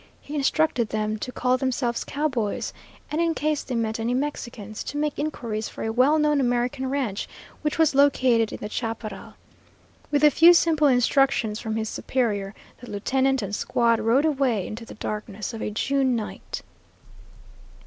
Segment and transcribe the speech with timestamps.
[0.19, 2.73] He instructed them to call themselves cowboys,
[3.11, 6.89] and in case they met any Mexicans, to make inquiries for a well known American
[6.89, 7.29] ranch
[7.61, 9.35] which was located in the chaparral.
[10.09, 14.85] With a few simple instructions from his superior, the lieutenant and squad rode away into
[14.85, 16.63] the darkness of a June night.